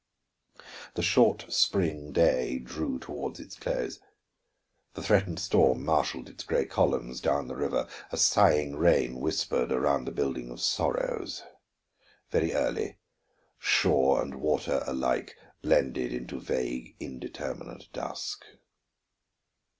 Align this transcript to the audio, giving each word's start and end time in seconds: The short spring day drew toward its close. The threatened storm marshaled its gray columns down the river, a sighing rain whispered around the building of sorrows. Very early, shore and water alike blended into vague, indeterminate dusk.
The 0.95 1.03
short 1.03 1.45
spring 1.49 2.11
day 2.11 2.57
drew 2.57 2.97
toward 2.97 3.39
its 3.39 3.55
close. 3.55 3.99
The 4.95 5.03
threatened 5.03 5.37
storm 5.39 5.85
marshaled 5.85 6.27
its 6.27 6.43
gray 6.43 6.65
columns 6.65 7.21
down 7.21 7.47
the 7.47 7.55
river, 7.55 7.87
a 8.11 8.17
sighing 8.17 8.77
rain 8.77 9.19
whispered 9.19 9.71
around 9.71 10.05
the 10.05 10.11
building 10.11 10.49
of 10.49 10.59
sorrows. 10.59 11.43
Very 12.31 12.53
early, 12.55 12.97
shore 13.59 14.23
and 14.23 14.33
water 14.41 14.81
alike 14.87 15.37
blended 15.61 16.11
into 16.11 16.39
vague, 16.39 16.95
indeterminate 16.99 17.87
dusk. 17.93 18.43